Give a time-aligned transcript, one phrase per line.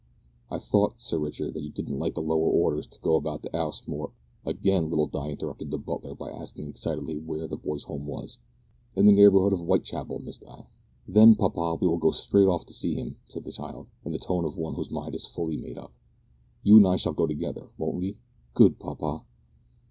[0.49, 3.55] "I thought, Sir Richard, that you didn't like the lower orders to go about the
[3.55, 4.11] 'ouse more"
[4.47, 8.39] Again little Di interrupted the butler by asking excitedly where the boy's home was.
[8.95, 10.65] "In the neighbour'ood of W'itechapel, Miss Di."
[11.07, 14.17] "Then, papa, we will go straight off to see him," said the child, in the
[14.17, 15.93] tone of one whose mind is fully made up.
[16.63, 18.17] "You and I shall go together won't we?
[18.55, 19.23] good papa!"